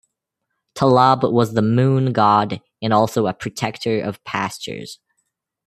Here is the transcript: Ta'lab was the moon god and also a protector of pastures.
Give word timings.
Ta'lab 0.73 1.21
was 1.23 1.53
the 1.53 1.61
moon 1.61 2.11
god 2.11 2.59
and 2.81 2.91
also 2.91 3.27
a 3.27 3.35
protector 3.35 4.01
of 4.01 4.23
pastures. 4.23 4.97